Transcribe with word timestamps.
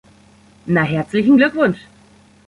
Na, 0.65 0.81
herzlichen 0.83 1.37
Glückwunsch! 1.37 1.77